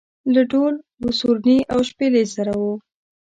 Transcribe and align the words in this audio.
له 0.33 0.41
ډول 0.51 0.73
و 1.01 1.05
سورني 1.19 1.57
او 1.73 1.79
شپېلۍ 1.89 2.25
سره 2.35 2.53
و. 2.61 2.63